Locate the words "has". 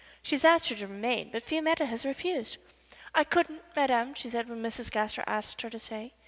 0.33-0.43, 1.85-2.07